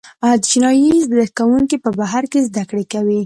چینايي 0.47 0.89
زده 1.07 1.23
کوونکي 1.37 1.77
په 1.83 1.89
بهر 1.99 2.23
کې 2.31 2.39
زده 2.47 2.63
کړې 2.69 2.85
کوي. 2.93 3.19